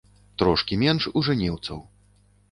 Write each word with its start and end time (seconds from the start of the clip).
Трошкі 0.41 0.77
менш 0.83 1.07
у 1.21 1.23
жэнеўцаў. 1.27 1.83